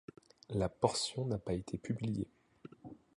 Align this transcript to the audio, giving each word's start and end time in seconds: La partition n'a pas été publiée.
La 0.49 0.67
partition 0.67 1.27
n'a 1.27 1.37
pas 1.37 1.53
été 1.53 1.77
publiée. 1.77 2.27